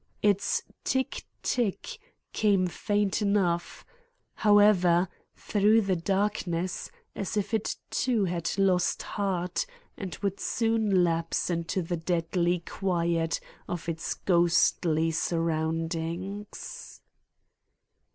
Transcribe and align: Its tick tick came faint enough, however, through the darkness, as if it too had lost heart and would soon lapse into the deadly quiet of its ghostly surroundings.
Its 0.23 0.63
tick 0.83 1.25
tick 1.43 1.99
came 2.33 2.65
faint 2.65 3.21
enough, 3.21 3.85
however, 4.33 5.07
through 5.35 5.79
the 5.79 5.95
darkness, 5.95 6.89
as 7.15 7.37
if 7.37 7.53
it 7.53 7.75
too 7.91 8.25
had 8.25 8.49
lost 8.57 9.03
heart 9.03 9.67
and 9.95 10.17
would 10.23 10.39
soon 10.39 11.03
lapse 11.03 11.51
into 11.51 11.83
the 11.83 11.97
deadly 11.97 12.61
quiet 12.61 13.39
of 13.69 13.87
its 13.87 14.15
ghostly 14.15 15.11
surroundings. 15.11 16.99